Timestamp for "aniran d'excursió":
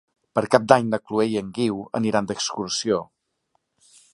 1.99-2.99